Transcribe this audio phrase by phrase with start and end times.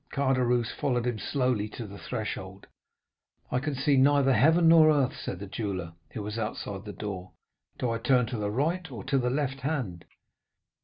[0.11, 2.65] Caderousse followed him slowly to the threshold.
[3.51, 7.33] 'I can see neither heaven nor earth,' said the jeweller, who was outside the door.
[7.77, 10.05] 'Do I turn to the right, or to the left hand?